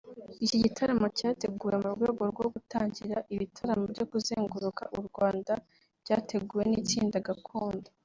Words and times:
Iki 0.45 0.57
gitaramo 0.63 1.05
cyateguwe 1.17 1.75
mu 1.81 1.89
rwego 2.07 2.21
rwo 2.33 2.45
gutangira 2.53 3.17
ibitaramo 3.33 3.85
byo 3.93 4.05
kuzenguruka 4.11 4.83
u 4.97 4.99
Rwanda 5.07 5.53
byateguwe 6.03 6.63
n’itsinda 6.67 7.17
Gakondo 7.27 7.89